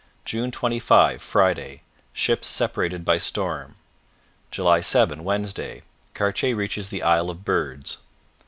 June 0.25 0.49
25 0.49 1.21
Friday 1.21 1.83
Ships 2.11 2.47
separated 2.47 3.05
by 3.05 3.19
storm. 3.19 3.75
July 4.49 4.79
7 4.79 5.23
Wednesday 5.23 5.83
Cartier 6.15 6.55
reaches 6.55 6.89
the 6.89 7.03
Isle 7.03 7.29
of 7.29 7.45
Birds. 7.45 7.99